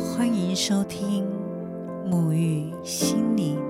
[0.00, 1.26] 欢迎收听
[2.06, 3.60] 沐浴心灵。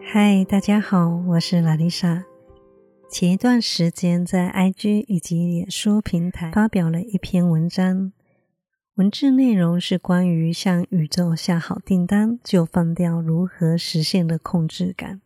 [0.00, 2.24] 嗨，大家好，我是拉丽莎。
[3.10, 8.12] 前一段时间在 IG 以及脸书平台发表了一篇文章，
[8.94, 15.20] 文字内容是关于向宇宙下好订单就放掉如何实现的控制感。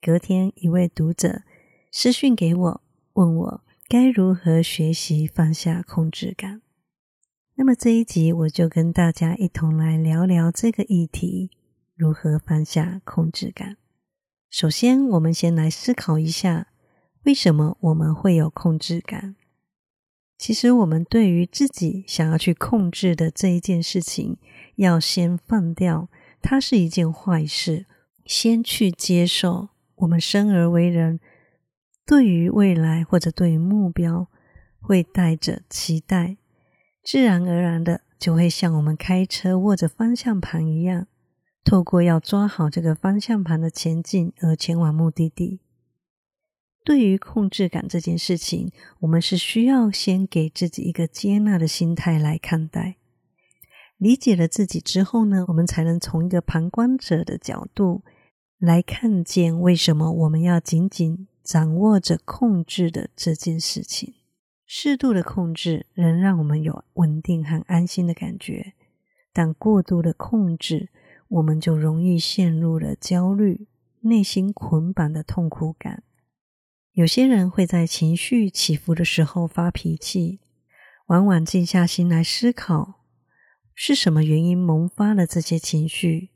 [0.00, 1.42] 隔天，一位读者
[1.90, 2.80] 私讯给我，
[3.14, 3.65] 问我。
[3.88, 6.60] 该如何学习放下控制感？
[7.54, 11.52] 那么这一集我就跟大家一同来聊聊这个议题：
[11.94, 13.76] 如何放下控制感。
[14.50, 16.66] 首先，我们先来思考一下，
[17.26, 19.36] 为什么我们会有控制感？
[20.36, 24.36] 其实，我们对于自己想要去控制的这一件事情，
[24.74, 26.08] 要先放掉，
[26.42, 27.86] 它是一件坏事。
[28.24, 31.20] 先去接受，我们生而为人。
[32.06, 34.28] 对于未来或者对于目标，
[34.80, 36.36] 会带着期待，
[37.02, 41.08] 自然而然的就会像我们开车握着方向盘一样，
[41.64, 45.60] 透过要抓好这个方向盘的前进而前往目的地。
[46.84, 52.94] 对于控制感这件事情，我们是需要先给自己一个接纳的心态来看待。
[53.98, 58.04] 理解了自己之后呢，我们才能从一个旁观者的角度
[58.60, 61.26] 来看见为什么我们要紧紧。
[61.46, 64.14] 掌握着控制的这件事情，
[64.66, 68.74] 适度的控制能让我们有稳定和安心的感觉，
[69.32, 70.88] 但过度的控制，
[71.28, 73.68] 我们就容易陷入了焦虑、
[74.00, 76.02] 内心捆绑的痛苦感。
[76.94, 80.40] 有些人会在情绪起伏的时候发脾气，
[81.06, 83.04] 往往静下心来思考，
[83.72, 86.30] 是什么原因萌发了这些情绪？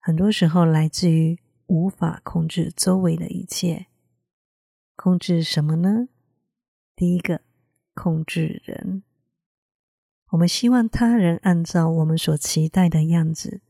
[0.00, 1.43] 很多时候来自于。
[1.66, 3.86] 无法控制周围的一切，
[4.96, 6.08] 控制什么呢？
[6.94, 7.40] 第一个，
[7.94, 9.02] 控制人。
[10.30, 13.62] 我们希望他人按照我们所期待的样子，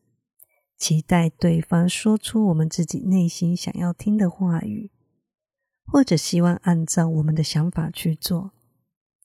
[0.76, 4.90] 期待对方说出我们自己内心想要听的话语，
[5.84, 8.52] 或者希望按照我们的想法去做。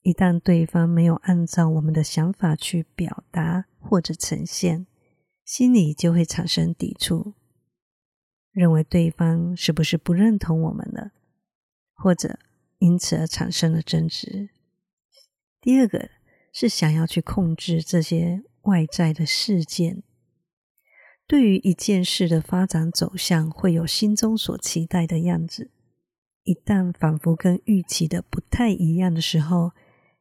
[0.02, 4.86] 一旦对方没有按照我们的想法去表达或者呈现，
[5.44, 7.34] 心里就会产生抵触。
[8.52, 11.12] 认为对方是不是不认同我们了，
[11.94, 12.38] 或者
[12.78, 14.50] 因此而产生了争执。
[15.60, 16.10] 第二个
[16.52, 20.02] 是想要去控制这些外在的事件，
[21.28, 25.70] 对于一件事的发展走向，会有心中所期待的样子。
[26.42, 29.70] 一旦仿佛跟预期的不太一样的时候，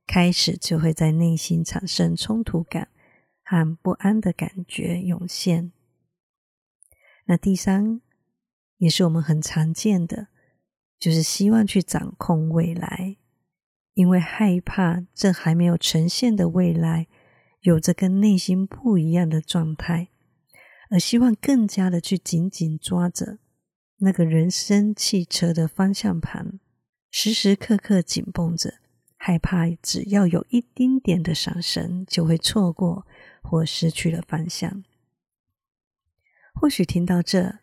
[0.05, 2.89] 开始就会在内心产生冲突感
[3.43, 5.71] 和不安的感觉涌现。
[7.25, 8.01] 那第三。
[8.79, 10.27] 也是我们很常见的，
[10.97, 13.17] 就是希望去掌控未来，
[13.93, 17.07] 因为害怕这还没有呈现的未来
[17.59, 20.07] 有着跟内心不一样的状态，
[20.89, 23.39] 而希望更加的去紧紧抓着
[23.97, 26.59] 那个人生汽车的方向盘，
[27.11, 28.75] 时时刻刻紧绷着，
[29.17, 33.05] 害怕只要有一丁点的闪神，就会错过
[33.41, 34.85] 或失去了方向。
[36.53, 37.59] 或许听到这。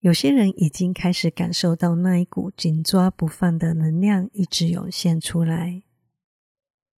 [0.00, 5.82] 有些人已经开始感受到那一股紧抓不放的能量一直涌现出来。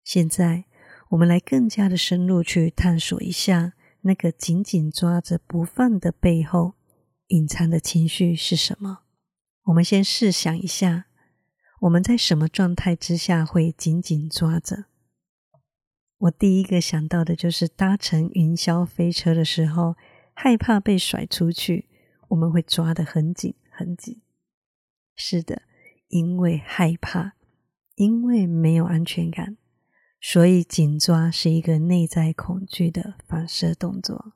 [0.05, 0.65] 现在，
[1.11, 3.73] 我们来更加的深入去探索一下，
[4.03, 6.75] 那个紧紧抓着不放的背后
[7.29, 9.01] 隐藏的情绪是什么。
[9.65, 11.07] 我们先试想一下，
[11.81, 14.85] 我们在什么状态之下会紧紧抓着？
[16.19, 19.97] 我第一个想到的就是搭乘云霄飞车的时候，
[20.35, 21.89] 害怕被甩出去。
[22.31, 24.21] 我们会抓得很紧很紧，
[25.17, 25.63] 是的，
[26.07, 27.33] 因为害怕，
[27.97, 29.57] 因为没有安全感，
[30.21, 34.33] 所以紧抓是一个内在恐惧的反射动作。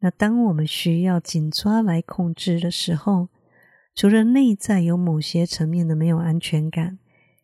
[0.00, 3.30] 那当我们需要紧抓来控制的时候，
[3.94, 6.98] 除了内在有某些层面的没有安全感，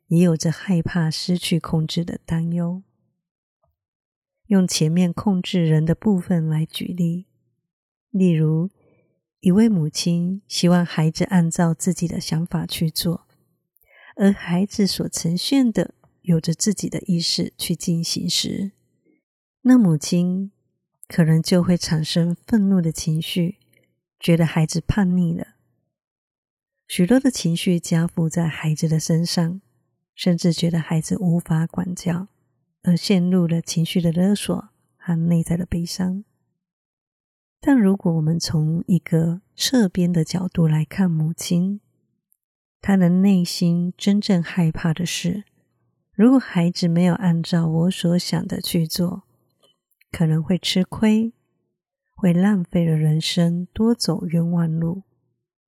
[0.09, 2.83] 也有着害怕失去控制的担忧。
[4.49, 7.27] 用前面控制人的部分来举例，
[8.11, 8.69] 例如。
[9.41, 13.27] 一位母亲希望孩子按照自己的想法去做，
[14.17, 18.73] 而孩子所呈现的有着自己的意识去进行时，
[19.63, 20.51] 那母亲
[21.07, 23.59] 可能就会产生愤怒的情绪，
[24.19, 25.55] 觉得孩子叛逆了，
[26.89, 29.61] 许多的情绪加附在孩子的身上，
[30.17, 32.27] 甚至觉得孩子无法管教，
[32.83, 36.25] 而陷入了情绪的勒索和内在的悲伤。
[37.61, 41.81] 但如果我们从一个侧边的角度来看母亲，
[42.81, 45.45] 她的内心真正害怕的是
[46.13, 49.25] 如果孩子没有按照我所想的去做，
[50.11, 51.33] 可能会吃亏，
[52.15, 55.03] 会浪费了人生，多走冤枉路。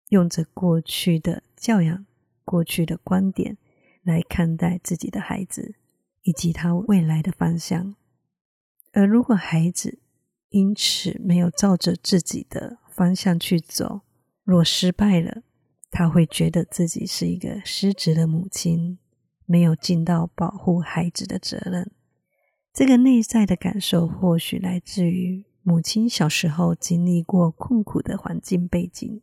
[0.09, 2.05] 用着过去的教养、
[2.45, 3.57] 过去的观点
[4.03, 5.75] 来看待自己的孩子
[6.21, 7.95] 以及他未来的方向，
[8.91, 9.99] 而如果孩子
[10.53, 14.01] 因此没有照着自己的方向去走，
[14.43, 15.41] 若失败了，
[15.89, 18.99] 他会觉得自己是一个失职的母亲，
[19.47, 21.91] 没有尽到保护孩子的责任。
[22.71, 29.21] 这个内在的感受或许来自于母亲小时候经历过困苦的环境背景。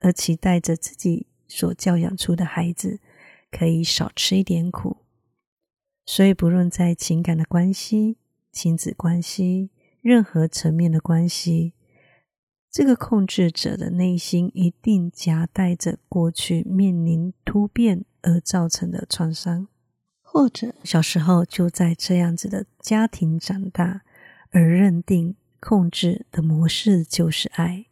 [0.00, 3.00] 而期待着自己所教养出的孩子
[3.50, 4.98] 可以少吃一点苦，
[6.06, 8.16] 所以不论在情感的关系、
[8.50, 11.74] 亲子关系、任何层面的关系，
[12.70, 19.68] 这个控制者的内心一定夹带着过去面临突变而造成的创伤，
[20.22, 24.02] 或者小时候就在这样子的家庭长大，
[24.50, 27.86] 而认定控制的模式就是爱。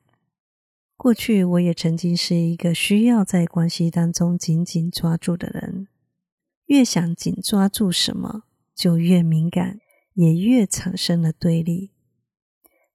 [0.96, 5.88] 过去我也曾经是一个需要在关系当中紧紧抓住的人，
[6.66, 8.44] 越想紧抓住什么，
[8.74, 9.80] 就越敏感，
[10.14, 11.90] 也越产生了对立。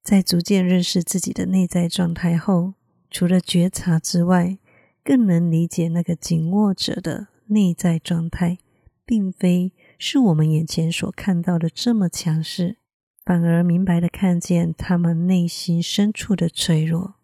[0.02, 2.74] 在逐渐认识自己的内在状态后，
[3.10, 4.58] 除了觉察之外，
[5.04, 8.58] 更能理解那个紧握者的内在状态，
[9.04, 12.78] 并非是我们眼前所看到的这么强势，
[13.24, 17.14] 反而明白的看见他们内心深处的脆弱。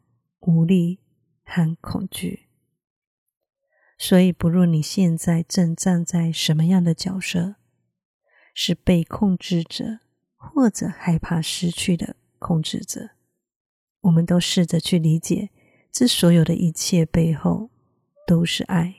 [0.41, 1.01] 无力
[1.45, 2.49] 和恐惧，
[3.99, 7.57] 所以不论你现在正站在什么样的角色，
[8.55, 9.99] 是被控制者，
[10.37, 13.11] 或者害怕失去的控制着，
[14.03, 15.51] 我们都试着去理解，
[15.91, 17.71] 这所有的一切背后
[18.27, 18.97] 都是爱。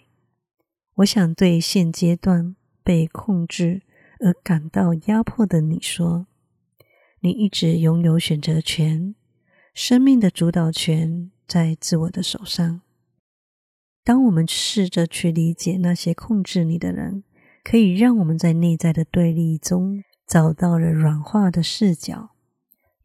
[0.95, 3.81] 我想对现阶段被控制
[4.19, 6.27] 而感到压迫的你说：
[7.21, 9.15] 你一直拥有选择权。
[9.73, 12.81] 生命的主导权在自我的手上。
[14.03, 17.23] 当我们试着去理解那些控制你的人，
[17.63, 22.28] 可以让我们在内在的对立中找到了软化的视角，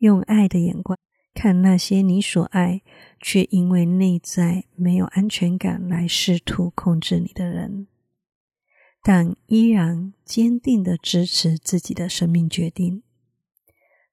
[0.04, 0.98] 用爱的眼光
[1.32, 2.82] 看那些你所爱
[3.20, 7.86] 却因为内在没有安全感来试图控制你的人，
[9.02, 13.02] 但依然坚定的支持自己的生命决定。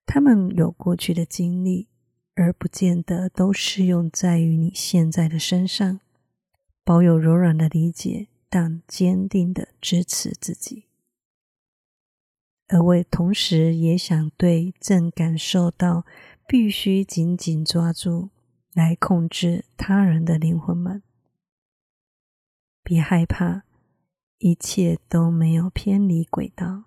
[0.06, 1.90] 他们有过去的经历。
[2.34, 6.00] 而不见得都适用在于你现在的身上。
[6.84, 10.86] 保有柔软的理解，但坚定的支持自己。
[12.72, 16.06] 而我同时也想对正感受到
[16.48, 18.30] 必须紧紧抓住
[18.74, 21.04] 来控制他人的灵魂们，
[22.82, 23.64] 别害怕，
[24.38, 26.86] 一切都没有偏离轨道，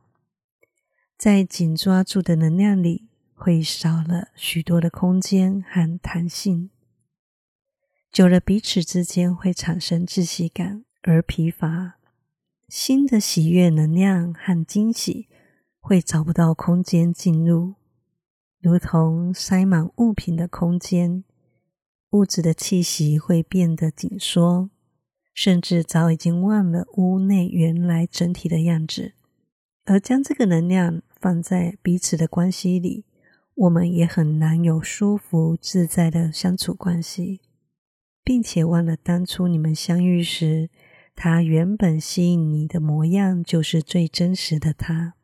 [1.18, 3.08] 在紧抓住的能量里。
[3.36, 6.70] 会少了许多的空间和弹性，
[8.10, 11.98] 久了彼此之间会产生窒息感而疲乏，
[12.68, 15.28] 新的喜悦能量和惊喜
[15.86, 17.74] 会找不到空间进入，
[18.58, 21.24] 如同塞满物品的空间，
[22.12, 24.70] 屋子的气息会变得紧缩，
[25.34, 29.12] 甚至早已经忘了屋内原来整体的样子，
[29.84, 33.04] 而将这个能量放在彼此的关系里。
[33.54, 37.42] 我们也很难有舒服自在的相处关系，
[38.24, 40.70] 并且忘了当初你们相遇时，
[41.14, 45.16] 他原本吸引你的模样就是最真实的他。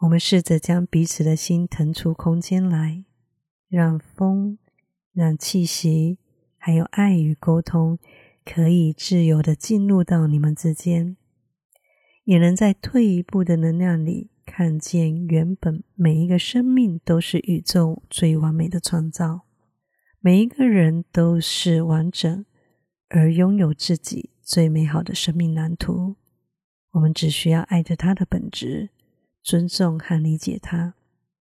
[0.00, 3.04] 我们试着将彼此的心腾出空间来，
[3.68, 4.58] 让风、
[5.12, 6.18] 让气息，
[6.56, 7.98] 还有爱与沟通，
[8.44, 11.16] 可以自由的进入到你们之间，
[12.24, 14.30] 也能在退一步的能量里。
[14.46, 19.42] 看见原本每一个生命都是宇宙最完美的创造，
[20.20, 22.46] 每一个人都是完整
[23.10, 26.16] 而拥有自己最美好的生命蓝图。
[26.92, 28.88] 我们只需要爱着他的本质，
[29.48, 30.92] 尊重和理解他。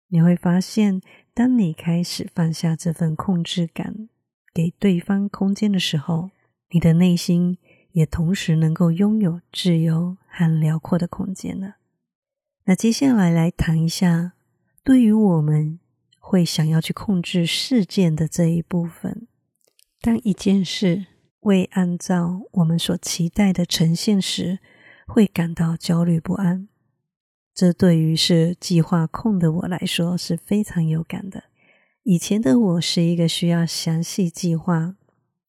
[0.08, 1.02] 你会发现，
[1.34, 4.08] 当你开始放下这份控制感，
[4.54, 6.30] 给对方空间的时候，
[6.70, 7.58] 你的内心
[7.90, 11.76] 也同时能够拥有自由和辽阔的空间了。
[12.64, 14.32] 那接下来来谈一下，
[14.82, 15.78] 对于我们
[16.18, 19.28] 会想要去控制事件的这一部分，
[20.00, 21.08] 当一件事
[21.40, 24.60] 未按照我们所期待的呈现时，
[25.06, 26.68] 会感到焦虑不安。
[27.54, 31.44] 这对于是计划控的我来说是非常有感的。
[32.02, 34.96] 以前的我是一个需要详细计划、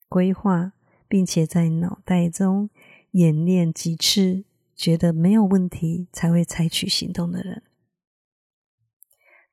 [0.07, 0.73] 规划，
[1.07, 2.69] 并且在脑袋中
[3.11, 4.45] 演练几次。
[4.75, 7.61] 觉得没有问题才会采取行动的人。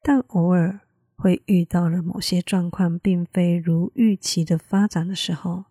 [0.03, 0.81] 但偶尔
[1.15, 5.67] 会遇到了某些状况，并非如预期的发展的时候，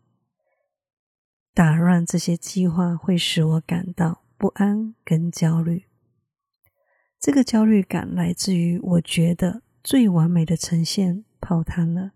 [1.54, 5.89] 打乱这些计划会使我感到不安跟焦虑。
[7.20, 12.14] 这个焦虑感来自于我觉得最完美的呈现泡汤了，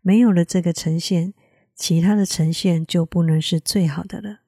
[0.00, 1.32] 没有了这个呈现，
[1.76, 4.40] 其他的呈现就不能是最好的了。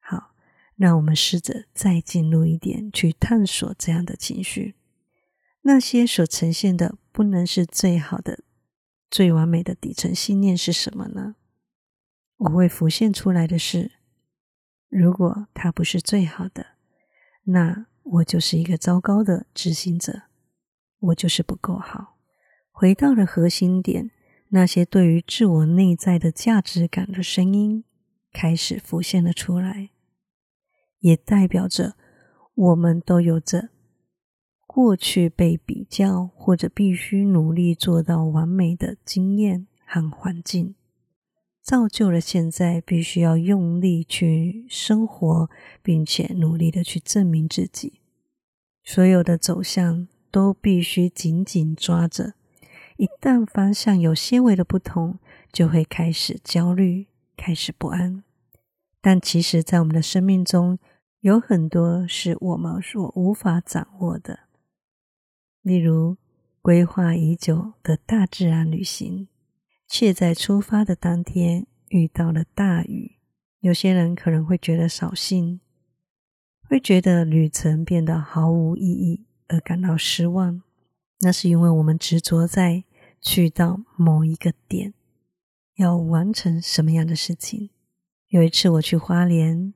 [0.00, 0.34] 好，
[0.76, 4.74] 那我们试着再进入一点，去探索这样的情绪。
[5.62, 8.40] 那些所呈现的不能是最好的、
[9.08, 11.36] 最完美的底层信念是什么呢？
[12.38, 13.92] 我会浮现出来的是，
[14.88, 16.66] 如果它不是最好的，
[17.44, 20.22] 那我就是一个糟糕的执行者，
[20.98, 22.16] 我就是不够好。
[22.70, 24.10] 回到了核心点，
[24.48, 27.84] 那些对于自我内在的价值感的声音
[28.32, 29.90] 开始浮现了出来，
[31.00, 31.94] 也代表着
[32.54, 33.70] 我们都有着。
[34.66, 40.74] 过去被比较或者必须努力做到完美的经验和环境，
[41.62, 45.48] 造就了现在必须要用力去生活，
[45.80, 48.00] 并且努力的去证明自己。
[48.82, 52.34] 所有的走向都必须紧紧抓着，
[52.96, 55.20] 一旦方向有些微的不同，
[55.52, 58.24] 就会开始焦虑，开始不安。
[59.00, 60.80] 但其实，在我们的生命中，
[61.20, 64.40] 有很多是我们所无法掌握的。
[65.62, 66.16] 例如，
[66.60, 69.28] 规划已久的大自然旅行，
[69.94, 73.18] 却在出发的当天遇到了大雨。
[73.60, 75.60] 有些人可能会觉得扫兴，
[76.66, 80.62] 会觉得旅程变得毫无意义而感到失望。
[81.20, 82.84] 那是因为我们执着在
[83.20, 84.94] 去到某一个点，
[85.74, 87.68] 要完成什么样的事情。
[88.28, 89.74] 有一次我去花莲，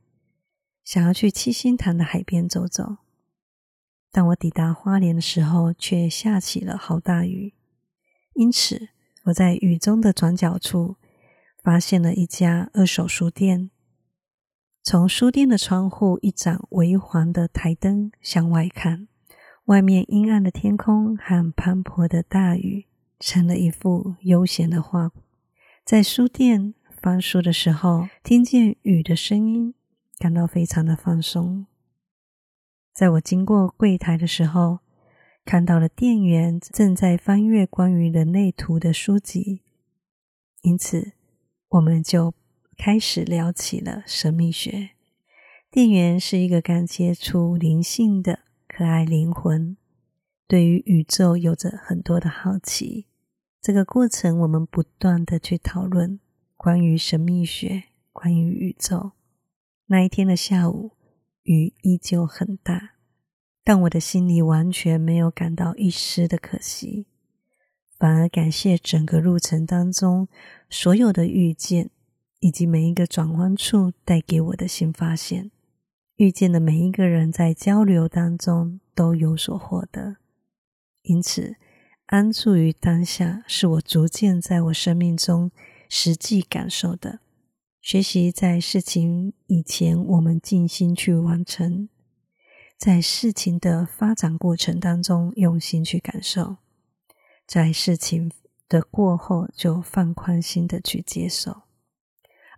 [0.82, 2.96] 想要去七星潭的海边走走。
[4.10, 7.52] 但我抵达花莲的时候，却下起了好大雨。
[8.32, 8.88] 因此，
[9.26, 10.96] 我在雨中的转角处
[11.62, 13.70] 发现了一家二手书店。
[14.84, 19.08] 从书店的窗户一盏微黄的台灯向外看，
[19.64, 22.86] 外面阴暗的天空和磅礴的大雨，
[23.18, 25.10] 成了一幅悠闲的画。
[25.84, 29.74] 在书店翻书的时候，听见雨的声音，
[30.18, 31.66] 感到非常的放松。
[32.94, 34.78] 在我经过柜台的时候，
[35.46, 39.62] 看到了店员正在翻阅关于人类图的书籍，
[40.62, 41.12] 因此
[41.68, 42.34] 我们就
[42.76, 44.90] 开始聊起了神秘学。
[45.70, 49.76] 店员是一个刚接触灵性的可爱灵魂，
[50.48, 53.06] 对于宇宙有着很多的好奇。
[53.62, 56.18] 这个过程，我们不断的去讨论
[56.56, 59.12] 关于神秘学、关于宇宙。
[59.86, 60.96] 那一天的下午。
[61.48, 62.95] 雨依旧很大，
[63.66, 67.06] 但我的心里完全没有感到一丝的可惜，
[67.98, 70.28] 反而感谢整个路程当中
[70.70, 71.90] 所有的遇见，
[72.38, 75.50] 以及每一个转弯处带给我的新发现。
[76.14, 80.18] 遇见的每一个人在交流当中都有所获得，
[81.02, 81.56] 因此
[82.06, 85.50] 安住于当下是我逐渐在我生命中
[85.88, 87.18] 实际感受的。
[87.82, 91.88] 学习在事情以前，我们尽心去完成；
[92.78, 96.56] 在事情的发展过程当中，用心去感受；
[97.46, 98.30] 在事情
[98.68, 101.62] 的过后，就放宽心的去接受。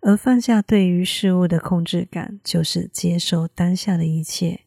[0.01, 4.61] 而放下对于事物的控制感，就是接受当下的一切，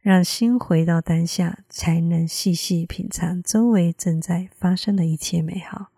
[0.00, 5.92] 让心回到当下，才能细细品尝周围正在发生的一切美好。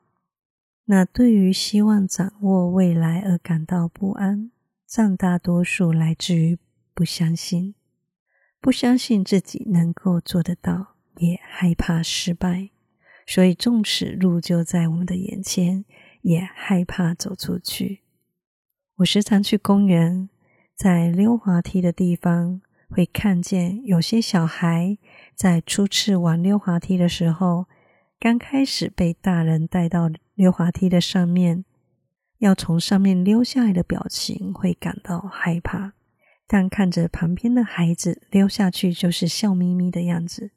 [0.86, 4.50] 那对于希望掌握未来而感到不安，
[4.86, 6.58] 占大多数来自于
[6.94, 7.74] 不相信，
[8.60, 12.70] 不相信自己能够做得到，也害怕失败，
[13.26, 15.84] 所以纵使路就在我们的眼前，
[16.22, 18.00] 也害怕走出去。
[18.96, 20.28] 我时常去公园，
[20.74, 24.98] 在溜滑梯的地方，会看见有些小孩
[25.34, 27.66] 在初次玩溜滑梯的时候。
[28.20, 31.64] 刚开始被大人带到溜滑梯的上面，
[32.38, 35.92] 要从上面溜下来的表情会感到害怕，
[36.48, 40.50] 但看着旁边的孩子溜下去就是笑眯眯的样子，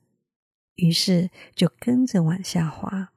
[0.75, 3.11] 于是就跟着往下滑。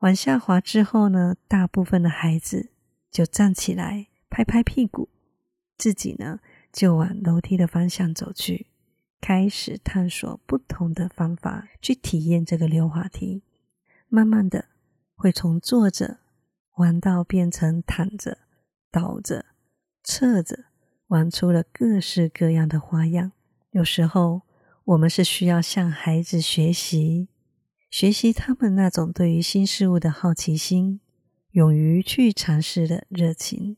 [0.00, 2.70] 往下滑之后呢，大部分的孩子
[3.10, 5.08] 就站起来拍拍屁股，
[5.76, 8.68] 自己呢就往楼梯的方向走去。
[9.22, 13.42] 开始探索不同的方法去体验这个溜滑梯，
[14.08, 14.68] 慢慢的
[15.14, 16.20] 会从坐着
[16.76, 18.38] 玩到变成躺着、
[18.90, 19.44] 倒着、
[20.02, 20.64] 侧着、
[21.10, 23.32] 玩出了各式各样的花样。
[23.72, 24.42] 有时候，
[24.84, 27.28] 我们是需要向孩子学习，
[27.90, 31.00] 学习他们那种对于新事物的好奇心，
[31.50, 33.76] 勇于去尝试的热情。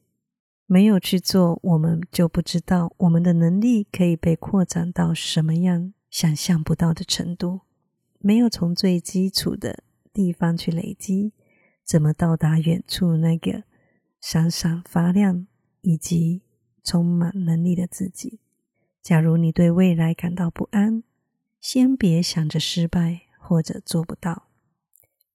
[0.67, 7.61] 没有去做，我们就不知道我们的能力可以被扩展到什么样想象不到的程度。
[8.19, 11.33] 没有从最基础的地方去累积，
[11.85, 13.65] 怎么到达远处那个
[14.21, 15.47] 闪闪发亮
[15.81, 16.43] 以及
[16.83, 18.41] 充满能力的自己？
[19.03, 21.03] 假如你对未来感到不安，
[21.61, 24.45] 先别想着失败或者做不到，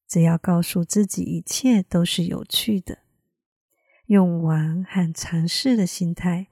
[0.07, 2.99] 只要告诉自己一切都是有趣的。
[4.05, 6.47] 用玩和尝试的心态，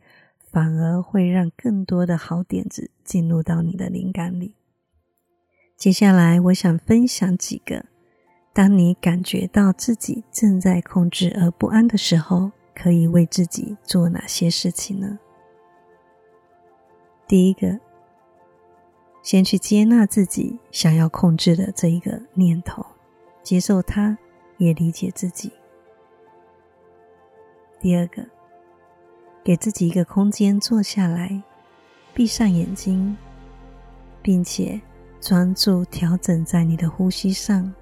[0.52, 4.56] 反而会让更多的好点子进入到你的灵感里。
[5.78, 7.86] 接下来，我想分享几个，
[8.54, 15.18] 当你感觉到自己正在控制而不安的时候，可以为自己做哪些事情呢？
[17.26, 17.80] 第一个，
[19.24, 22.86] 先去接纳自己想要控制的这一个念头，
[23.42, 24.16] 接受它，
[24.58, 25.52] 也理解自己。
[27.80, 28.24] 第二个，
[29.44, 31.42] 给自己一个空间坐下来，
[32.14, 33.18] 闭上眼睛，
[34.22, 34.80] 并且
[35.20, 37.74] 专注调整在你的呼吸上，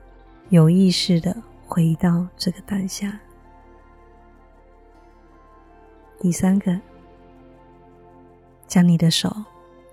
[0.50, 1.36] 有意识的
[1.68, 3.20] 回到这个当下。
[6.24, 6.80] 第三个，
[8.66, 9.30] 将你的手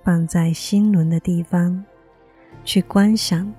[0.04, 1.84] 放在心轮的地方，
[2.64, 3.52] 去观想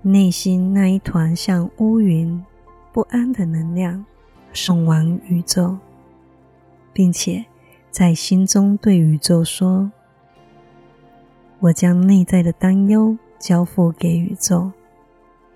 [0.00, 2.40] 内心那一团像乌云、
[2.92, 4.04] 不安的能量。
[4.52, 5.76] 送往宇宙，
[6.92, 7.44] 并且
[7.90, 9.90] 在心中对宇宙说
[11.58, 14.70] ：“我将内在的担忧交付给宇宙。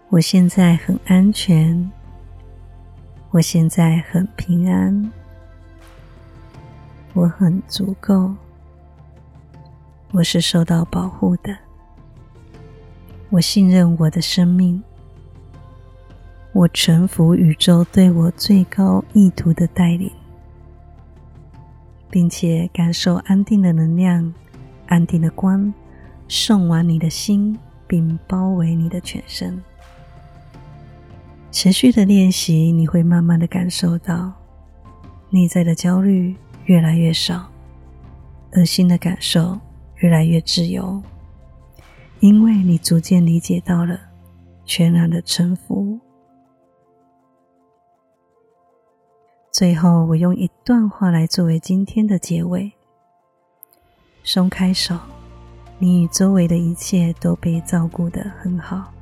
[0.09, 1.89] 我现在很安全，
[3.31, 5.13] 我现在很平安，
[7.19, 8.33] 我很足够，
[10.13, 11.53] 我是受到保护的。
[13.29, 14.81] 我信任我的生命。”
[16.55, 20.09] 我臣服宇宙对我最高意图的带领，
[22.09, 24.33] 并且感受安定的能量、
[24.87, 25.75] 安定的光
[26.29, 29.61] 送往你的心，并包围你的全身。
[31.51, 34.33] 持续的练习，你会慢慢的感受到
[35.31, 36.37] 内在的焦虑
[36.69, 37.51] 越来越少，
[38.53, 39.59] 恶心的感受
[39.97, 41.03] 越来越自由，
[42.21, 43.99] 因为你逐渐理解到了
[44.67, 45.99] 全然的臣服。
[49.51, 52.71] 最后，我用一段话来作为今天的结尾：
[54.23, 54.95] 松开手，
[55.79, 58.93] 你与周围的一切都被照顾得很好。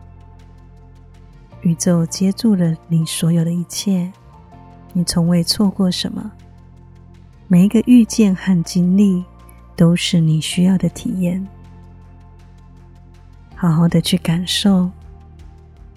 [1.62, 4.12] 宇宙接住了你所有的一切，
[4.92, 6.31] 你从未错过什么。
[7.48, 9.24] 每一个遇见和经历，
[9.76, 11.46] 都是你需要的体验。
[13.54, 14.90] 好好的去感受，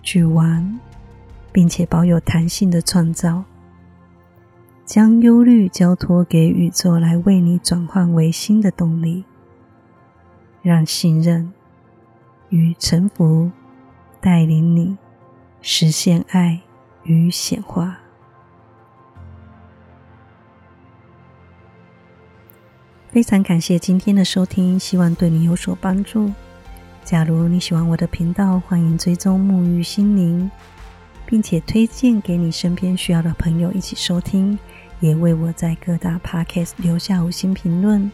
[0.03, 0.79] 去玩，
[1.51, 3.43] 并且保有弹性的创造。
[4.85, 9.23] 将忧虑交托给宇宙，来为你转换为新的动力，
[10.63, 11.53] 让信任
[12.49, 13.51] 与臣服
[14.19, 14.97] 带领你
[15.62, 16.62] 实现爱
[17.03, 17.98] 与显化。
[23.12, 26.32] 非常感谢今天的收听，希望对你有所帮助。
[27.04, 30.52] 假如你喜欢我的频道，欢迎追踪沐浴心灵，
[31.26, 34.60] 并且推荐给你身边需要的朋友一起收听。
[35.00, 38.12] 也为我在各大 podcast 留下五星评论。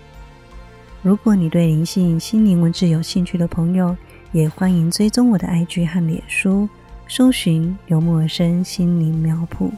[1.02, 3.98] 如果你对灵性、心灵文字有兴趣的朋友，
[4.32, 6.70] 也欢迎追踪我的 IG 和脸书，
[7.10, 9.70] 搜寻“游牧而生心灵苗圃”。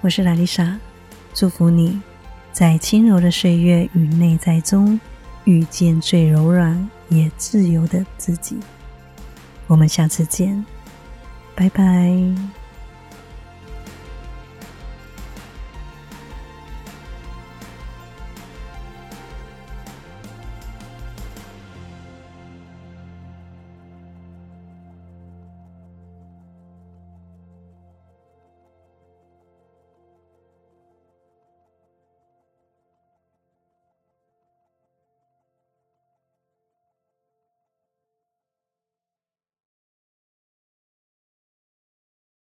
[0.00, 0.78] 我是莱丽莎，
[1.34, 2.00] 祝福你
[2.52, 4.98] 在轻柔的岁月与内在中
[5.44, 8.58] 遇见最柔软也自由的自己。
[9.66, 10.64] 我们下次见，
[11.54, 12.57] 拜拜。